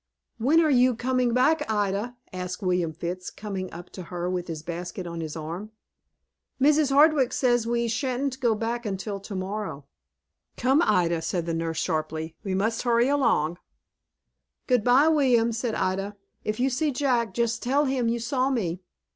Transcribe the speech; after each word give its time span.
"When 0.39 0.59
are 0.61 0.71
you 0.71 0.95
coming 0.95 1.31
back, 1.31 1.63
Ida?" 1.69 2.17
asked 2.33 2.63
William 2.63 2.91
Fitts, 2.91 3.29
coming 3.29 3.71
up 3.71 3.91
to 3.91 4.01
her 4.01 4.27
with 4.31 4.47
his 4.47 4.63
basket 4.63 5.05
on 5.05 5.21
his 5.21 5.35
arm. 5.35 5.73
"Mrs. 6.59 6.89
Hardwick 6.91 7.31
says 7.31 7.67
we 7.67 7.87
sha'n't 7.87 8.39
go 8.39 8.55
back 8.55 8.87
till 8.97 9.19
to 9.19 9.35
morrow." 9.35 9.85
"Come, 10.57 10.81
Ida," 10.83 11.21
said 11.21 11.45
the 11.45 11.53
nurse, 11.53 11.77
sharply. 11.79 12.35
"We 12.43 12.55
must 12.55 12.81
hurry 12.81 13.09
along." 13.09 13.59
"Good 14.65 14.83
by, 14.83 15.07
William," 15.07 15.51
said 15.51 15.75
Ida. 15.75 16.15
"If 16.43 16.59
you 16.59 16.71
see 16.71 16.89
Jack, 16.89 17.35
just 17.35 17.61
tell 17.61 17.85
him 17.85 18.09
you 18.09 18.17
saw 18.19 18.49
me." 18.49 18.81